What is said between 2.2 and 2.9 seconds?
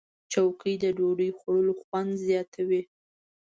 زیاتوي.